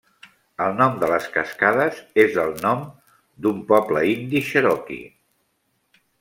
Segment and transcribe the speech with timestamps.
[0.67, 2.81] El nom de les cascades és del nom
[3.47, 5.07] d'un poble indi cherokee.